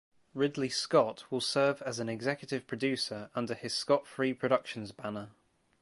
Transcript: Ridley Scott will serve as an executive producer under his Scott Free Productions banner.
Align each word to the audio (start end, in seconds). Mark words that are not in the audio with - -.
Ridley 0.33 0.69
Scott 0.69 1.25
will 1.29 1.41
serve 1.41 1.79
as 1.83 1.99
an 1.99 2.09
executive 2.09 2.65
producer 2.65 3.29
under 3.35 3.53
his 3.53 3.75
Scott 3.75 4.07
Free 4.07 4.33
Productions 4.33 4.91
banner. 4.91 5.29